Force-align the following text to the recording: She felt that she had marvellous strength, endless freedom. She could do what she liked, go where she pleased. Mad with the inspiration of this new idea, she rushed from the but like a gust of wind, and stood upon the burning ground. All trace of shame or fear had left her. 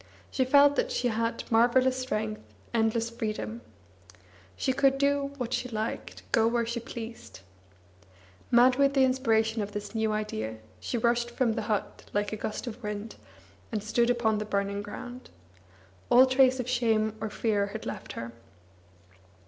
She 0.31 0.45
felt 0.45 0.77
that 0.77 0.91
she 0.91 1.09
had 1.09 1.43
marvellous 1.51 1.95
strength, 2.01 2.41
endless 2.73 3.11
freedom. 3.11 3.61
She 4.55 4.73
could 4.73 4.97
do 4.97 5.29
what 5.37 5.53
she 5.53 5.69
liked, 5.69 6.23
go 6.31 6.47
where 6.47 6.65
she 6.65 6.79
pleased. 6.79 7.41
Mad 8.49 8.77
with 8.77 8.95
the 8.95 9.03
inspiration 9.03 9.61
of 9.61 9.73
this 9.73 9.93
new 9.93 10.11
idea, 10.11 10.57
she 10.79 10.97
rushed 10.97 11.29
from 11.29 11.53
the 11.53 11.61
but 11.67 12.05
like 12.13 12.33
a 12.33 12.35
gust 12.35 12.65
of 12.65 12.81
wind, 12.81 13.17
and 13.71 13.83
stood 13.83 14.09
upon 14.09 14.39
the 14.39 14.43
burning 14.45 14.81
ground. 14.81 15.29
All 16.09 16.25
trace 16.25 16.59
of 16.59 16.67
shame 16.67 17.15
or 17.21 17.29
fear 17.29 17.67
had 17.67 17.85
left 17.85 18.13
her. 18.13 18.31